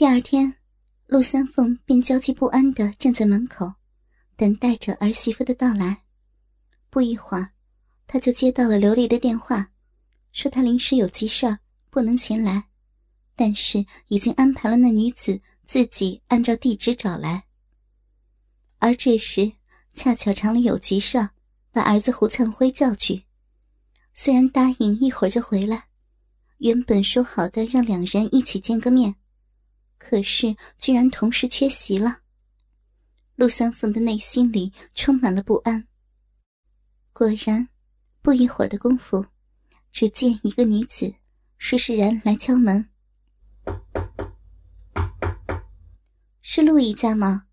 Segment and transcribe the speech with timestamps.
[0.00, 0.54] 第二天，
[1.08, 3.70] 陆三凤便焦急不安的站在门口，
[4.34, 6.04] 等待着儿媳妇的到来。
[6.88, 7.50] 不一会儿，
[8.06, 9.72] 他就接到了琉璃的电话，
[10.32, 11.58] 说他临时有急事
[11.90, 12.64] 不能前来，
[13.36, 17.44] 但是已经安排了那女子自己按照地址找来。
[18.78, 19.52] 而这时，
[19.92, 21.28] 恰巧厂里有急事
[21.72, 23.24] 把儿子胡灿辉叫去，
[24.14, 25.88] 虽然答应一会儿就回来，
[26.56, 29.16] 原本说好的让两人一起见个面。
[30.00, 32.20] 可是，居然同时缺席了。
[33.36, 35.86] 陆三凤的内心里充满了不安。
[37.12, 37.68] 果然，
[38.22, 39.24] 不一会儿的功夫，
[39.92, 41.14] 只见一个女子
[41.58, 42.88] 施施然来敲门
[46.42, 47.44] ：“是陆姨家吗？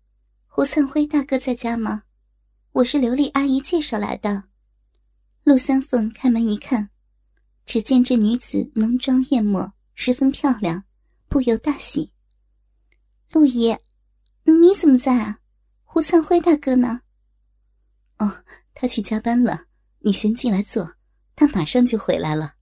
[0.46, 2.04] 胡灿辉大哥在家吗？
[2.72, 4.44] 我是刘丽阿姨介绍来的。”
[5.44, 6.90] 陆三凤开门一看，
[7.66, 10.82] 只见这女子浓妆艳抹，十分漂亮，
[11.28, 12.10] 不由大喜。
[13.30, 13.76] 陆姨，
[14.44, 15.40] 你怎么在啊？
[15.84, 17.02] 胡灿辉大哥呢？
[18.18, 18.42] 哦，
[18.74, 19.64] 他去加班了。
[20.00, 20.94] 你先进来坐，
[21.36, 22.54] 他马上就回来了。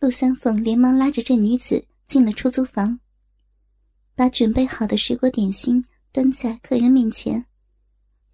[0.00, 3.00] 陆三凤连忙拉着这女子进了出租房，
[4.14, 7.46] 把准备好的水果点心端在客人面前。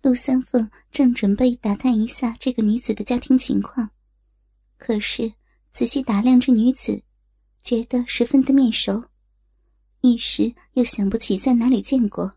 [0.03, 3.89] 陆三凤正准备打探一下这个女子的家庭情况，
[4.77, 5.33] 可是
[5.71, 7.03] 仔细打量这女子，
[7.63, 9.05] 觉得十分的面熟。
[10.07, 12.35] 一时又想不起在哪里见过，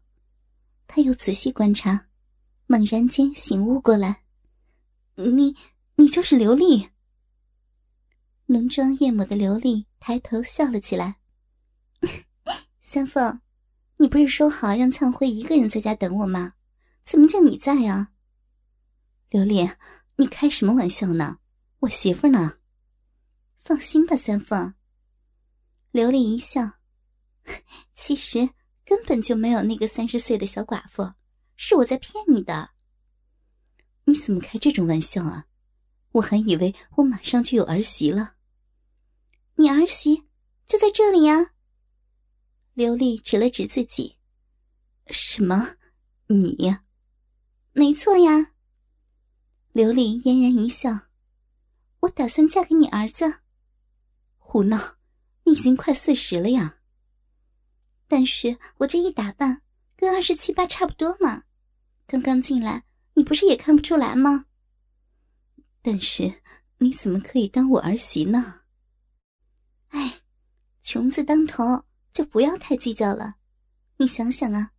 [0.88, 2.08] 他又仔细观察，
[2.66, 4.24] 猛然间醒悟过来
[5.16, 5.54] ：“你，
[5.96, 6.88] 你就是刘丽。”
[8.48, 11.18] 浓妆艳抹的刘丽抬头笑了起来
[12.80, 13.42] ：“三凤，
[13.98, 16.54] 你不是说好让灿辉一个人在家等我吗？
[17.04, 18.12] 怎么就你在啊？”
[19.30, 19.70] 刘丽，
[20.16, 21.40] 你开什么玩笑呢？
[21.80, 22.60] 我媳妇呢？
[23.66, 24.74] 放心吧，三凤。
[25.92, 26.77] 刘丽一笑。
[27.96, 28.50] 其实
[28.86, 31.14] 根本就没有那个三十岁的小寡妇，
[31.56, 32.72] 是我在骗你的。
[34.06, 35.48] 你怎么开这种玩笑啊？
[36.14, 38.36] 我还以为我马上就有儿媳了。
[39.56, 40.24] 你儿媳
[40.66, 41.52] 就在这里呀。
[42.74, 44.18] 刘丽指了指自己。
[45.08, 45.76] 什么？
[46.28, 46.78] 你？
[47.74, 48.54] 没错呀。
[49.74, 51.08] 刘丽嫣然一笑。
[52.00, 53.40] 我打算嫁给你儿子。
[54.38, 54.96] 胡闹！
[55.44, 56.77] 你已经快四十了呀。
[58.08, 59.62] 但是我这一打扮，
[59.96, 61.44] 跟二十七八差不多嘛。
[62.06, 62.86] 刚刚进来，
[63.16, 64.46] 你不是也看不出来吗？
[65.82, 66.42] 但是
[66.78, 68.62] 你怎么可以当我儿媳呢？
[69.90, 70.22] 哎，
[70.82, 73.36] 穷字当头，就不要太计较了。
[73.98, 74.72] 你想想啊，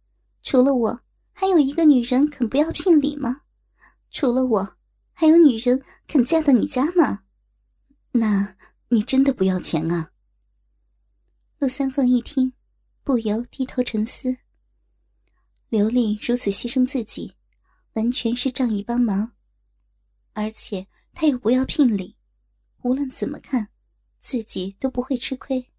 [0.43, 1.01] 除了我，
[1.33, 3.43] 还有一个女人肯不要聘礼吗？
[4.11, 4.77] 除了我，
[5.13, 7.25] 还有女人肯嫁到你家吗？
[8.13, 8.57] 那
[8.89, 10.13] 你真的不要钱啊？
[11.59, 12.55] 陆三凤一听。
[13.09, 14.37] 不由低头沉思。
[15.71, 17.33] 刘丽如此牺牲自己，
[17.95, 19.33] 完全是仗义帮忙，
[20.35, 22.19] 而且他又不要聘礼，
[22.83, 23.71] 无论怎么看，
[24.21, 25.71] 自己都不会吃亏。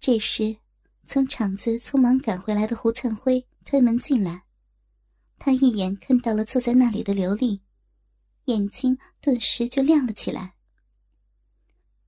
[0.00, 0.56] 这时，
[1.06, 4.44] 从厂子匆忙赶回来的胡灿辉推门进来，
[5.38, 7.60] 他一眼看到了坐在那里的刘丽，
[8.46, 10.54] 眼睛顿时就亮了起来。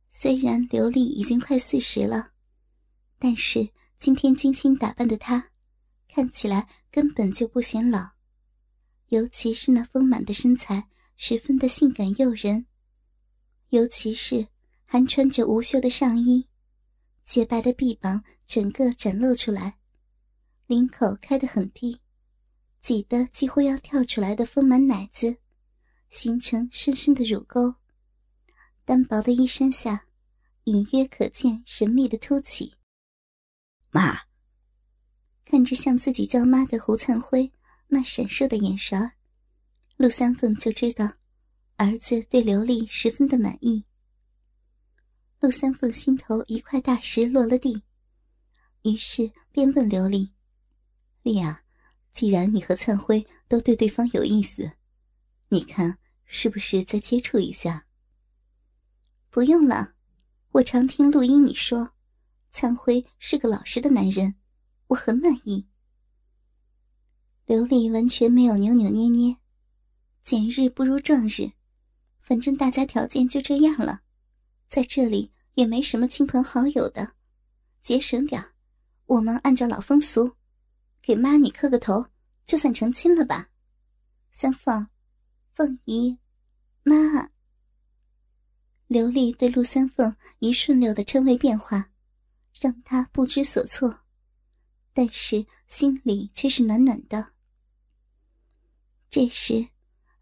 [0.08, 2.31] 虽然刘丽已经快四十了。
[3.24, 5.48] 但是今天精心打扮的她，
[6.08, 8.04] 看起来根本就不显老，
[9.10, 12.66] 尤其是那丰满的身材，十分的性感诱人。
[13.68, 14.48] 尤其是
[14.84, 16.48] 还穿着无袖的上衣，
[17.24, 19.78] 洁白的臂膀整个展露出来，
[20.66, 22.00] 领口开得很低，
[22.80, 25.36] 挤得几乎要跳出来的丰满奶子，
[26.10, 27.72] 形成深深的乳沟。
[28.84, 30.06] 单薄的衣衫下，
[30.64, 32.74] 隐约可见神秘的凸起。
[33.94, 34.22] 妈，
[35.44, 37.50] 看着像自己叫妈的胡灿辉
[37.88, 39.12] 那闪烁的眼神
[39.98, 41.12] 陆三凤就知道
[41.76, 43.84] 儿子对刘丽十分的满意。
[45.40, 47.82] 陆三凤心头一块大石落了地，
[48.80, 50.32] 于是便问刘丽
[51.20, 51.62] ：“丽亚，
[52.14, 54.72] 既然你和灿辉都对对方有意思，
[55.50, 57.86] 你看是不是再接触一下
[59.28, 59.92] ？”“不用了，
[60.52, 61.92] 我常听录音你说。”
[62.52, 64.34] 灿辉是个老实的男人，
[64.88, 65.66] 我很满意。
[67.46, 69.36] 刘丽完全没有扭扭捏捏，
[70.22, 71.50] 捡日不如撞日，
[72.20, 74.02] 反正大家条件就这样了，
[74.68, 77.14] 在这里也没什么亲朋好友的，
[77.82, 78.44] 节省点
[79.06, 80.36] 我们按照老风俗，
[81.00, 82.06] 给妈你磕个头，
[82.44, 83.48] 就算成亲了吧。
[84.30, 84.86] 三凤，
[85.54, 86.18] 凤姨，
[86.82, 87.30] 妈。
[88.86, 91.91] 刘丽对陆三凤一顺溜的称谓变化。
[92.60, 94.00] 让他不知所措，
[94.92, 97.32] 但是心里却是暖暖的。
[99.10, 99.68] 这时，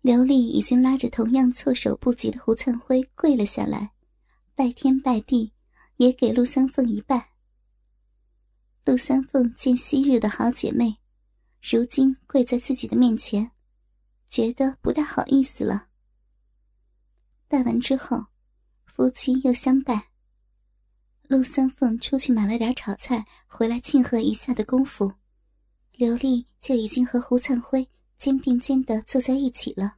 [0.01, 3.93] 刘丽已经拉着同样措手不及的胡灿辉跪了下来，
[4.55, 5.53] 拜天拜地，
[5.97, 7.31] 也给陆三凤一拜。
[8.85, 10.97] 陆三凤见昔日的好姐妹，
[11.63, 13.53] 如今跪在自己的面前，
[14.27, 15.89] 觉得不大好意思了。
[17.47, 18.27] 拜完之后，
[18.87, 20.10] 夫妻又相拜。
[21.31, 25.13] 陆三凤出去买了点炒菜，回来庆贺一下的功夫，
[25.93, 27.89] 刘丽就已经和胡灿辉
[28.19, 29.95] 肩并肩的坐在一起了。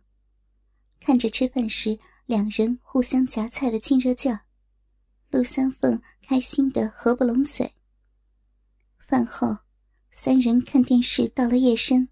[1.00, 4.40] 看着吃饭时两人互相夹菜的亲热劲儿，
[5.30, 7.72] 陆三凤开心的合不拢嘴。
[8.98, 9.56] 饭后，
[10.12, 12.10] 三人看电视到了夜深，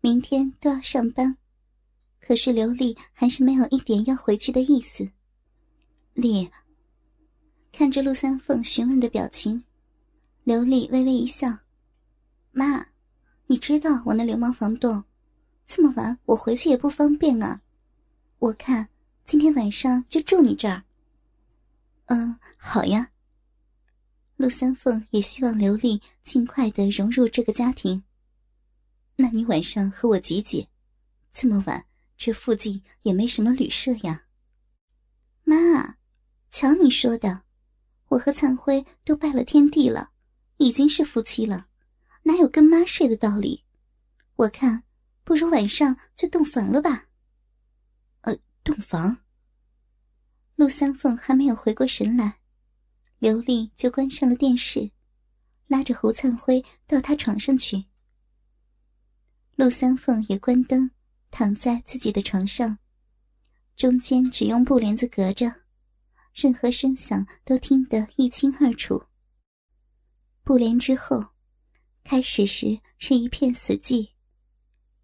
[0.00, 1.36] 明天都要上班，
[2.20, 5.10] 可是刘丽还是没有一点要回去的意思。
[6.14, 6.48] 丽。
[7.78, 9.62] 看着陆三凤询问的表情，
[10.42, 11.58] 刘丽微微一笑
[12.50, 12.84] ：“妈，
[13.46, 15.04] 你知道我那流氓房东，
[15.64, 17.62] 这么晚我回去也不方便啊。
[18.40, 18.88] 我看
[19.24, 20.82] 今天晚上就住你这儿。
[22.06, 23.12] ”“嗯，好呀。”
[24.34, 28.02] 陆三凤也希望刘丽尽快的融入这个家庭。
[29.14, 30.66] 那你晚上和我挤挤，
[31.32, 31.86] 这么晚
[32.16, 34.24] 这附近也没什么旅社呀。
[35.44, 35.94] 妈，
[36.50, 37.44] 瞧你说的。
[38.08, 40.10] 我和灿辉都拜了天地了，
[40.56, 41.66] 已经是夫妻了，
[42.22, 43.64] 哪有跟妈睡的道理？
[44.36, 44.82] 我看
[45.24, 47.08] 不如晚上就洞房了吧。
[48.22, 49.18] 呃，洞房。
[50.56, 52.38] 陆三凤还没有回过神来，
[53.18, 54.90] 刘丽就关上了电视，
[55.66, 57.84] 拉着胡灿辉到他床上去。
[59.54, 60.90] 陆三凤也关灯，
[61.30, 62.78] 躺在自己的床上，
[63.76, 65.52] 中间只用布帘子隔着。
[66.40, 69.02] 任何声响都听得一清二楚。
[70.44, 71.20] 布帘之后，
[72.04, 74.10] 开始时是一片死寂。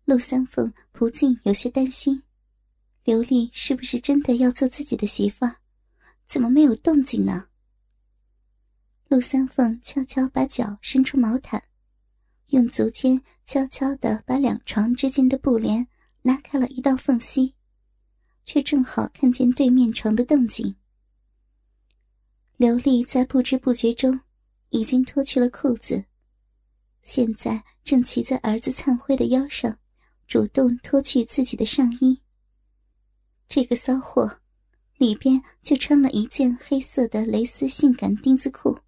[0.05, 2.23] 陆三凤不禁有些担心，
[3.03, 5.45] 刘丽是不是真的要做自己的媳妇？
[6.29, 7.49] 怎么没有动静呢？
[9.09, 11.61] 陆三凤悄悄把脚伸出毛毯，
[12.51, 15.89] 用足尖悄悄地把两床之间的布帘
[16.23, 17.57] 拉开了一道缝隙，
[18.45, 20.77] 却正好看见对面床的动静。
[22.65, 24.19] 刘丽在不知不觉中，
[24.71, 26.03] 已经脱去了裤子，
[27.03, 29.79] 现在正骑在儿子灿辉的腰上，
[30.27, 32.19] 主动脱去自己的上衣。
[33.49, 34.41] 这个骚货，
[34.97, 38.79] 里边就穿了一件黑色的蕾丝性感丁字裤，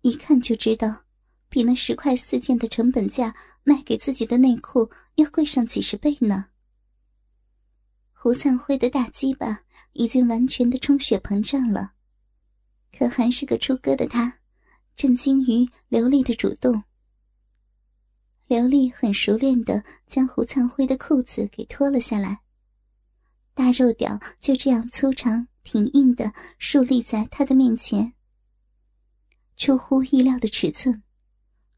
[0.00, 1.04] 一看就知道，
[1.50, 6.46] 比那十块四件的成本价卖给自己的内裤要贵上几十倍呢。
[8.14, 9.60] 胡灿辉的大鸡巴
[9.92, 11.92] 已经完全的充血膨胀了。
[12.98, 14.40] 可还是个出歌的他，
[14.96, 16.82] 震惊于刘丽的主动。
[18.48, 22.40] 刘丽很熟练的将胡灿辉的裤子给脱了下来，
[23.54, 28.14] 大肉屌就这样粗长挺硬的竖立在他的面前。
[29.56, 31.04] 出乎意料的尺寸，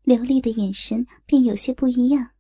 [0.02, 2.30] 刘丽的眼神便有些不一样。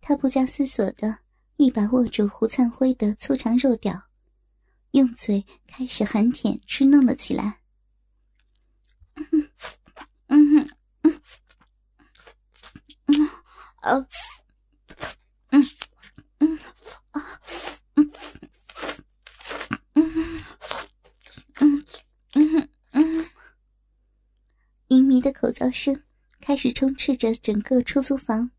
[0.00, 1.18] 他不加思索的
[1.56, 4.00] 一把握住胡灿辉的粗长肉屌，
[4.92, 7.59] 用嘴开始含舔吃弄了起来。
[10.28, 10.68] 嗯嗯
[11.02, 11.20] 嗯
[13.06, 13.28] 嗯
[13.80, 14.06] 啊
[15.50, 15.66] 嗯
[16.38, 16.58] 嗯
[17.10, 17.40] 啊
[17.94, 18.10] 嗯
[19.94, 20.34] 嗯
[21.54, 21.84] 嗯
[22.34, 23.26] 嗯嗯，
[24.88, 26.02] 淫靡的口叫声
[26.40, 28.50] 开始充斥着整个出租房。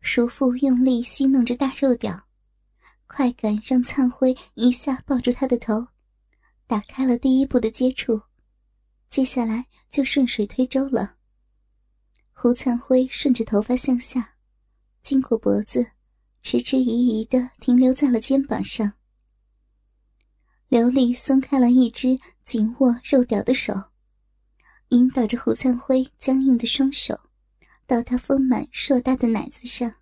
[0.00, 2.26] 叔父用力吸弄着大肉屌，
[3.06, 5.88] 快感让灿辉一下抱住他的头，
[6.66, 8.22] 打开了第一步的接触。
[9.10, 11.16] 接下来就顺水推舟了。
[12.32, 14.34] 胡灿辉顺着头发向下，
[15.02, 15.92] 经过脖子，
[16.42, 18.92] 迟迟疑疑的停留在了肩膀上。
[20.68, 23.74] 刘丽松开了一只紧握肉屌的手，
[24.90, 27.18] 引导着胡灿辉僵硬的双手，
[27.86, 29.94] 到他丰满硕大的奶子上。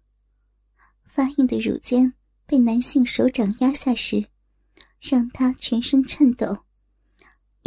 [1.04, 2.12] 发硬的乳尖
[2.44, 4.26] 被男性手掌压下时，
[5.00, 6.64] 让他全身颤抖。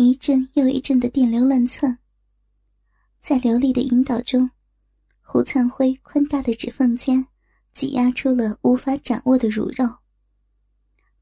[0.01, 1.99] 一阵又一阵的电流乱窜，
[3.19, 4.49] 在刘丽的引导中，
[5.21, 7.27] 胡灿辉宽大的指缝间
[7.73, 9.97] 挤压出了无法掌握的乳肉。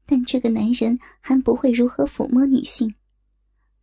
[0.06, 2.94] 但这个男人还不会如何抚摸女性，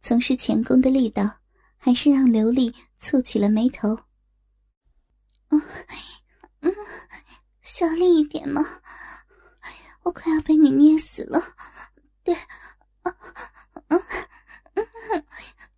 [0.02, 1.40] 从事前功的力道
[1.76, 4.00] 还是让刘丽蹙起了眉头。
[5.50, 5.62] 嗯
[6.62, 6.74] 嗯，
[7.62, 8.66] 小力一点嘛，
[10.04, 11.44] 我快要被你捏死了。
[12.24, 12.34] 对，
[13.02, 13.14] 啊
[13.90, 14.00] 啊。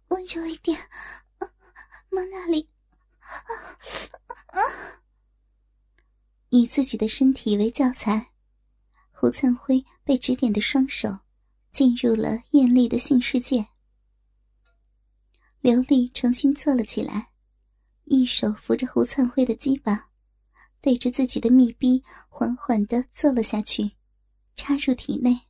[0.10, 0.78] 温柔一点，
[2.10, 2.70] 摸那里。
[6.50, 8.32] 以自己的身体为教材，
[9.12, 11.20] 胡灿辉被指点的双手
[11.72, 13.68] 进入了艳丽的性世界。
[15.60, 17.32] 刘丽重新坐了起来，
[18.06, 20.10] 一手扶着胡灿辉的鸡巴，
[20.82, 23.92] 对着自己的密逼缓缓的坐了下去，
[24.56, 25.47] 插入体内，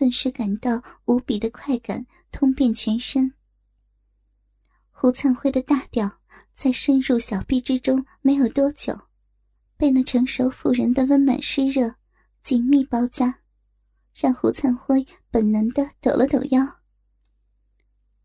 [0.00, 3.34] 顿时感到无比的快感通遍全身。
[4.90, 6.20] 胡灿辉的大屌
[6.54, 8.98] 在深入小臂之中没有多久。
[9.76, 11.96] 被那成熟妇人的温暖湿热
[12.42, 13.40] 紧密包夹，
[14.14, 16.80] 让胡灿辉本能的抖了抖腰。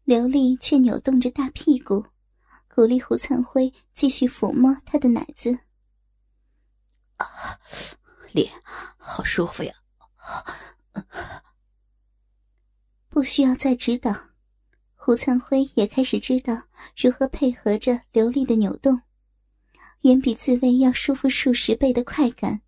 [0.06, 2.06] 刘丽却扭动着大屁股，
[2.74, 5.60] 鼓励胡灿辉继续抚摸他的奶子。
[7.18, 7.26] 啊，
[8.32, 8.50] 脸
[8.98, 9.74] 好舒服呀！
[13.16, 14.14] 不需要再指导，
[14.94, 16.64] 胡灿辉也开始知道
[16.98, 19.04] 如何配合着刘丽的扭动。
[20.02, 22.60] 远比自慰要舒服数十倍的快感，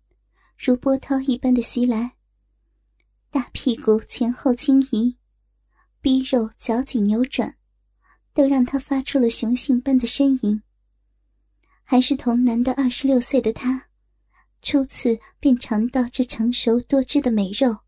[0.56, 2.12] 如波涛一般的袭来。
[3.30, 5.18] 大屁股前后轻移，
[6.00, 7.54] 逼肉绞紧扭转，
[8.32, 10.62] 都让他发出了雄性般的呻吟。
[11.84, 13.88] 还是童男的二十六岁的他，
[14.62, 17.80] 初次便尝到这成熟多汁的美肉，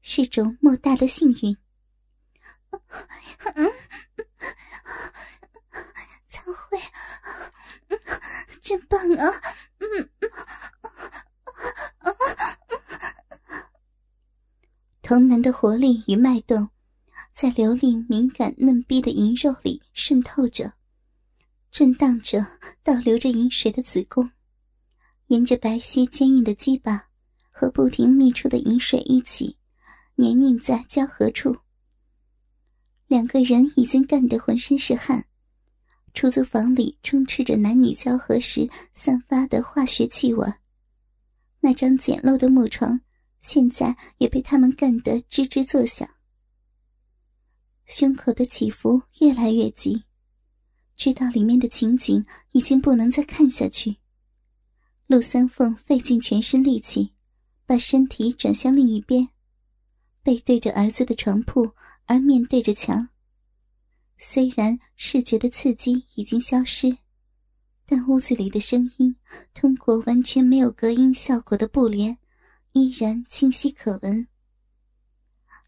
[0.00, 1.56] 是种莫大的幸运。
[6.28, 6.78] 苍辉。
[8.60, 9.40] 真棒啊！
[9.78, 10.10] 嗯，
[15.00, 16.68] 童男的活力与脉动，
[17.32, 20.74] 在刘丽敏感嫩逼的银肉里渗透着，
[21.70, 24.30] 震荡着倒流着饮水的子宫，
[25.28, 27.08] 沿着白皙坚硬的鸡巴
[27.50, 29.56] 和不停泌出的饮水一起，
[30.16, 31.56] 黏腻在交合处。
[33.08, 35.24] 两个人已经干得浑身是汗。
[36.14, 40.46] 出租房里充斥着男女交合时散发的化学气味。
[41.60, 43.00] 那张简陋的木床
[43.40, 46.08] 现在也被他们干得吱吱作响。
[47.86, 50.04] 胸口的起伏越来越急，
[50.96, 53.96] 知道里面的情景已经不能再看下去。
[55.06, 57.12] 陆三凤费尽全身力气，
[57.64, 59.28] 把身体转向另一边，
[60.22, 61.72] 背对着儿子的床铺，
[62.08, 63.10] 而面对着墙。
[64.16, 66.98] 虽然视觉的刺激已经消失，
[67.86, 69.14] 但屋子里的声音
[69.54, 72.18] 通过完全没有隔音效果的布帘，
[72.72, 74.26] 依然清晰可闻。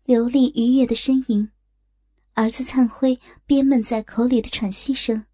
[0.04, 1.48] 流利愉悦的呻吟，
[2.32, 5.26] 儿子灿辉憋闷在口里的喘息声，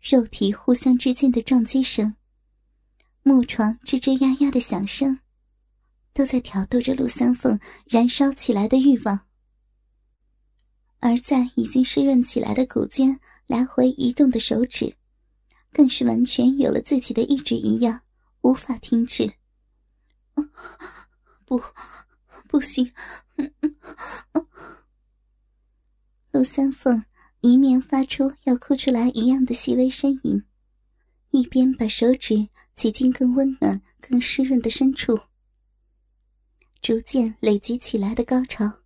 [0.00, 2.14] 肉体互相之间的撞击声，
[3.22, 5.18] 木床吱吱呀呀的响声，
[6.12, 9.26] 都在挑逗着陆三凤燃烧起来的欲望。
[11.02, 13.18] 而在已经湿润起来的骨间
[13.48, 14.94] 来回移动的手指，
[15.72, 18.02] 更是完全有了自己的意志一样，
[18.42, 19.28] 无法停止。
[21.44, 21.60] 不，
[22.46, 22.88] 不行！
[26.30, 27.04] 陆三凤
[27.40, 30.44] 一面发出要哭出来一样的细微呻吟，
[31.32, 35.18] 一边把手指挤进更温暖、更湿润的深处，
[36.80, 38.81] 逐渐累积起来的高潮。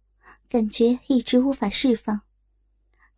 [0.49, 2.23] 感觉一直无法释放，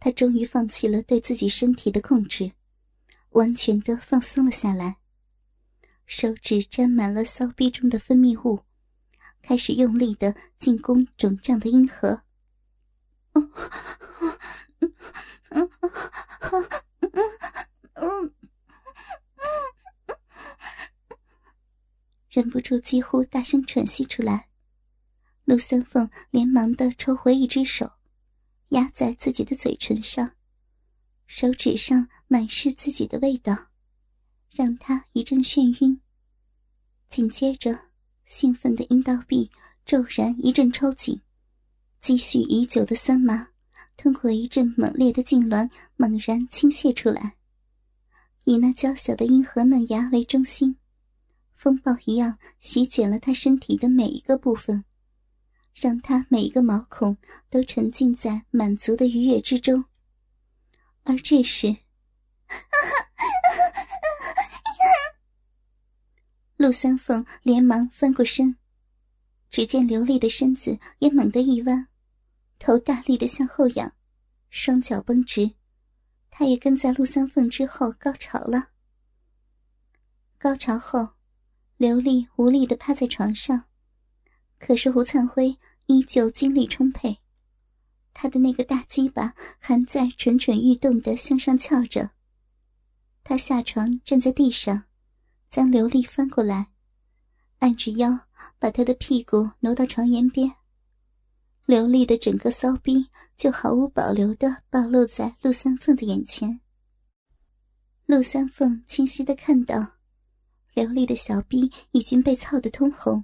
[0.00, 2.52] 他终于放弃了对自己身体的控制，
[3.30, 4.96] 完全的放松了下来。
[6.06, 8.64] 手指沾满了骚逼中的分泌物，
[9.42, 12.22] 开始用力的进攻肿胀的阴核。
[22.30, 24.47] 忍不住几乎大声喘息出来。
[25.48, 27.90] 陆三凤连忙的抽回一只手，
[28.68, 30.32] 压在自己的嘴唇上，
[31.26, 33.56] 手指上满是自己的味道，
[34.54, 35.98] 让他一阵眩晕。
[37.08, 37.86] 紧接着，
[38.26, 39.50] 兴奋的阴道壁
[39.86, 41.18] 骤然一阵抽紧，
[41.98, 43.48] 积蓄已久的酸麻
[43.96, 47.36] 通过一阵猛烈的痉挛猛然倾泻出来，
[48.44, 50.76] 以那娇小的阴核嫩芽为中心，
[51.54, 54.84] 风暴一样席卷了他身体的每一个部分。
[55.80, 57.16] 让他每一个毛孔
[57.48, 59.84] 都沉浸在满足的愉悦之中，
[61.04, 61.76] 而这时，
[66.56, 68.56] 陆三凤连忙翻过身，
[69.50, 71.86] 只见刘丽的身子也猛地一弯，
[72.58, 73.92] 头大力的向后仰，
[74.50, 75.52] 双脚绷直，
[76.28, 78.70] 她也跟在陆三凤之后高潮了。
[80.38, 81.10] 高潮后，
[81.76, 83.67] 刘丽无力的趴在床上。
[84.58, 87.18] 可是胡灿辉依旧精力充沛，
[88.12, 92.10] 他的那个大鸡巴还在蠢蠢欲动的向上翘着，
[93.22, 94.84] 他下床站在地上，
[95.48, 96.68] 将刘丽翻过来，
[97.58, 98.26] 按着腰
[98.58, 100.52] 把她的屁股挪到床沿边。
[101.66, 106.60] 刘丽的整个骚逼就毫无保留的暴露在陆三凤的眼前。
[108.06, 109.86] 陆三凤清晰的看到，
[110.72, 113.22] 刘丽的小逼已经被操得通红，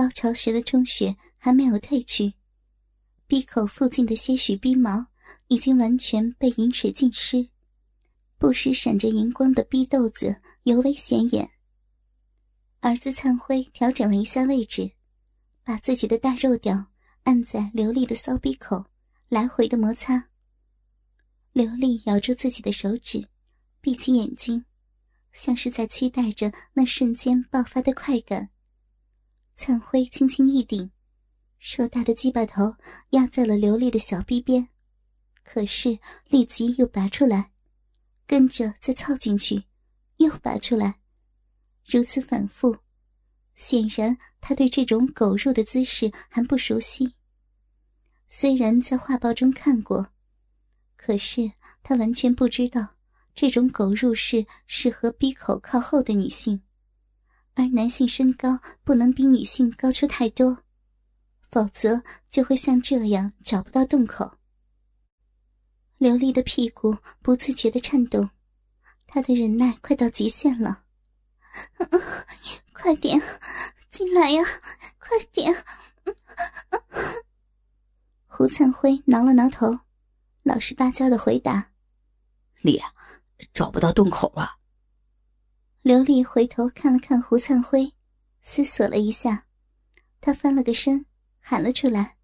[0.00, 2.32] 高潮时的充血还没有褪去，
[3.26, 5.08] 闭口附近的些许鼻毛
[5.48, 7.50] 已经完全被饮水浸湿，
[8.38, 11.50] 不时闪着荧光的逼豆子尤为显眼。
[12.80, 14.90] 儿子灿辉调整了一下位置，
[15.62, 16.86] 把自己的大肉屌。
[17.24, 18.86] 按在刘丽的骚逼口，
[19.28, 20.30] 来回的摩擦。
[21.52, 23.28] 刘丽咬住自己的手指，
[23.82, 24.64] 闭起眼睛，
[25.32, 28.48] 像是在期待着那瞬间爆发的快感。
[29.62, 30.90] 灿辉轻轻一顶，
[31.58, 32.76] 硕大的鸡巴头
[33.10, 34.66] 压在了刘丽的小臂边，
[35.44, 35.98] 可是
[36.30, 37.52] 立即又拔出来，
[38.26, 39.64] 跟着再凑进去，
[40.16, 41.00] 又拔出来，
[41.84, 42.74] 如此反复。
[43.54, 47.16] 显然，他对这种狗入的姿势还不熟悉。
[48.28, 50.10] 虽然在画报中看过，
[50.96, 51.52] 可是
[51.82, 52.94] 他完全不知道
[53.34, 56.62] 这种狗入式适合鼻口靠后的女性，
[57.60, 60.56] 而男性身高不能比女性高出太多，
[61.50, 64.38] 否则就会像这样找不到洞口。
[65.98, 68.30] 刘丽的屁股不自觉的颤动，
[69.06, 70.84] 她的忍耐快到极限了。
[72.72, 73.20] 快点
[73.90, 74.42] 进来呀！
[74.98, 75.54] 快点！
[78.24, 79.80] 胡灿辉挠了挠头，
[80.44, 81.72] 老实巴交的回答
[82.62, 82.80] ：“丽，
[83.52, 84.56] 找不到洞口啊。”
[85.82, 87.94] 刘丽回头看了看胡灿辉，
[88.42, 89.46] 思索了一下，
[90.20, 91.06] 他翻了个身，
[91.40, 92.18] 喊了出来：“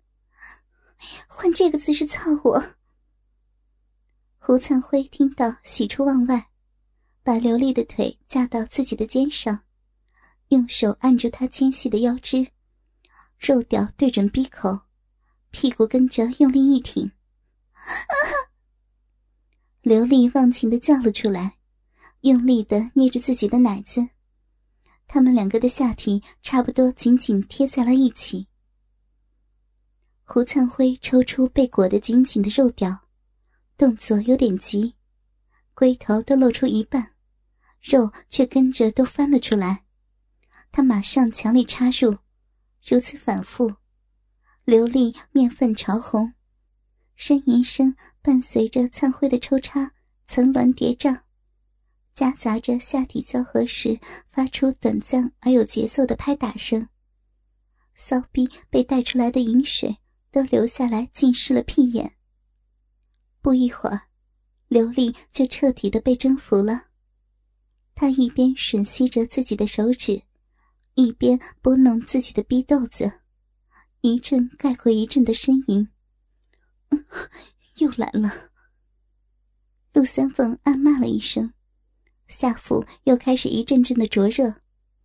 [1.27, 2.77] 换这个姿势操我！”
[4.37, 6.51] 胡灿辉听到，喜出望外，
[7.23, 9.63] 把刘丽的腿架到自己的肩上。
[10.49, 12.47] 用手按住她纤细的腰肢，
[13.39, 14.83] 肉屌对准鼻口，
[15.51, 17.11] 屁股跟着用力一挺，
[19.81, 21.56] 刘丽忘情的叫了出来，
[22.27, 24.09] 用力的捏着自己的奶子，
[25.07, 28.49] 他们两个的下体差不多紧紧贴在了一起。
[30.25, 33.07] 胡灿辉抽出被裹得紧紧的肉屌，
[33.79, 34.97] 动作有点急，
[35.73, 37.13] 龟头都露出一半，
[37.81, 39.85] 肉却跟着都翻了出来。
[40.73, 42.17] 他马上强力插入，
[42.85, 43.73] 如此反复，
[44.65, 46.35] 刘丽面泛潮红，
[47.17, 49.93] 呻吟声伴随着灿辉的抽插，
[50.27, 51.21] 层峦叠嶂，
[52.17, 54.01] 夹杂着下体交合时
[54.31, 56.89] 发出短暂而有节奏的拍打声。
[57.95, 59.99] 骚逼被带出来的饮水
[60.31, 62.17] 都流下来，浸湿了屁眼。
[63.43, 64.09] 不一会儿，
[64.69, 66.87] 刘丽就彻底的被征服了。
[67.95, 70.23] 她一边吮吸着自己的手指。
[70.95, 73.21] 一边拨弄自己的逼豆子，
[74.01, 75.87] 一阵盖过一阵的呻吟。
[77.77, 78.51] 又来了。
[79.93, 81.53] 陆三凤暗骂了一声，
[82.29, 84.55] 下腹又开始一阵阵的灼热。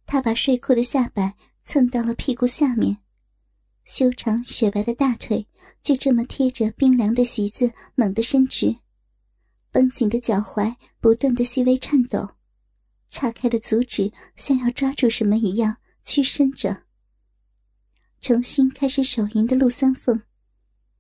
[0.05, 2.97] 他把睡裤的下摆蹭到了屁股下面，
[3.85, 5.47] 修长雪白的大腿
[5.81, 8.75] 就这么贴着冰凉的席子猛地伸直，
[9.71, 12.27] 绷紧的脚踝不断的细微颤抖，
[13.09, 15.77] 叉开的足趾像要抓住什么一样。
[16.03, 16.85] 屈伸着，
[18.19, 20.19] 重新开始手淫的陆三凤，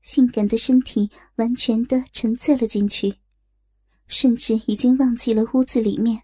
[0.03, 3.15] 性感的身体完全的沉醉了进去，
[4.11, 6.21] 甚至已经忘记了屋子里面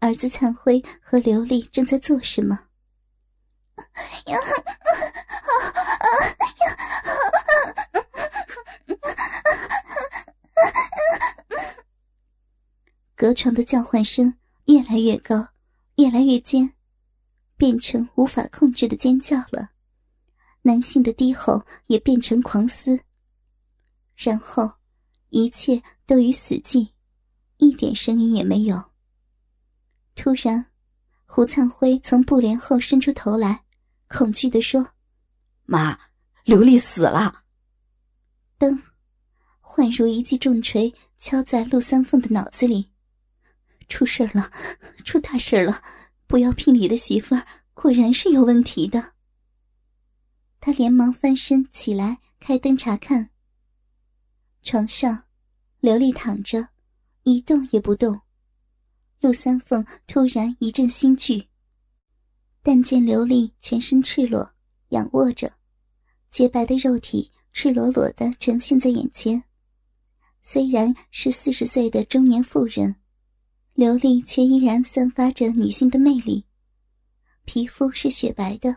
[0.00, 2.58] 儿子灿辉和刘丽正在做什么。
[13.14, 15.48] 隔床的叫唤声越来越高，
[15.96, 16.74] 越来越尖。
[17.56, 19.72] 变成无法控制的尖叫了，
[20.62, 22.98] 男性的低吼也变成狂嘶。
[24.16, 24.72] 然后，
[25.28, 26.88] 一切都已死寂，
[27.60, 28.90] 一点声音也没有。
[30.16, 30.66] 突然，
[31.26, 33.64] 胡灿辉从布帘后伸出头来，
[34.08, 34.94] 恐惧的说
[35.64, 35.98] ：“妈，
[36.44, 37.44] 刘丽死了！”
[38.58, 38.82] 灯，
[39.62, 42.90] 宛如一记重锤敲在陆三凤的脑子里，
[43.88, 44.50] 出事了，
[45.04, 45.82] 出大事了！
[46.26, 49.12] 不要聘礼的媳妇儿果然是有问题的。
[50.60, 53.30] 他连忙翻身起来，开灯查看。
[54.62, 55.24] 床上，
[55.80, 56.68] 刘丽躺着，
[57.30, 58.20] 一动也不动。
[59.20, 61.46] 陆三凤突然一阵心惧，
[62.62, 64.50] 但见刘丽全身赤裸，
[64.88, 65.52] 仰卧着，
[66.30, 69.42] 洁白的肉体赤裸裸的呈现在眼前。
[70.40, 72.96] 虽然是四十岁的中年妇人。
[73.74, 76.44] 刘丽却依然散发着女性的魅力，
[77.46, 78.76] 皮肤是雪白的，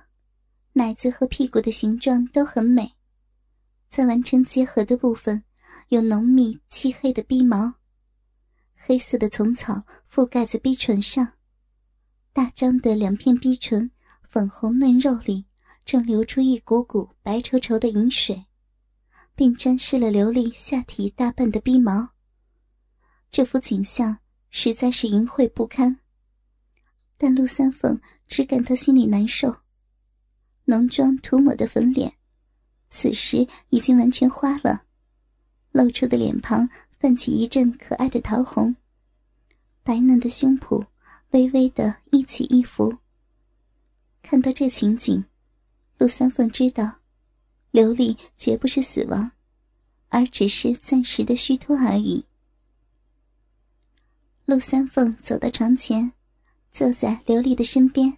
[0.72, 2.94] 奶子和屁股的形状都很美，
[3.90, 5.44] 在完成结合的部分
[5.90, 7.74] 有浓密漆黑的逼毛，
[8.86, 11.34] 黑色的丛草覆盖在逼唇上，
[12.34, 13.90] 大张的两片逼唇
[14.28, 15.46] 粉红嫩肉里
[15.86, 18.46] 正流出一股股白稠稠的银水，
[19.36, 22.10] 并沾湿了刘丽下体大半的逼毛，
[23.32, 24.20] 这幅景象。
[24.56, 25.98] 实在是淫秽不堪，
[27.18, 29.62] 但陆三凤只感到心里难受。
[30.66, 32.14] 浓妆涂抹的粉脸，
[32.88, 34.84] 此时已经完全花了，
[35.72, 36.70] 露出的脸庞
[37.04, 38.74] 泛起一阵可爱的桃红，
[39.84, 40.82] 白嫩的胸脯
[41.32, 42.98] 微微的一起一伏。
[44.22, 45.22] 看到这情景，
[45.98, 47.00] 陆三凤知道，
[47.72, 49.30] 刘丽绝不是死亡，
[50.08, 52.26] 而只是暂时的虚脱而已。
[54.46, 56.14] 陆三凤走到床前，
[56.72, 58.18] 坐在刘丽的身边，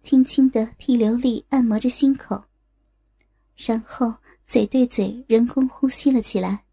[0.00, 2.44] 轻轻的替刘丽按摩着心口，
[3.56, 4.14] 然后
[4.44, 6.64] 嘴对嘴人工呼吸了起来。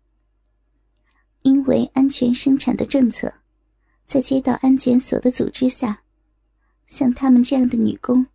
[1.43, 3.34] 因为安全生产的政策，
[4.08, 6.01] 在街道安检所的组织下，
[6.88, 8.25] 像他们这样的女工，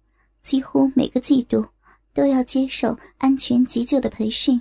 [0.42, 1.66] 几乎每个季度
[2.12, 4.60] 都要接受安全急救的培训，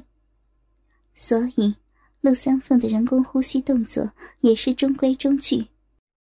[1.14, 1.76] 所以。
[2.22, 5.64] 陆三凤的人工呼吸动作也是中规中矩，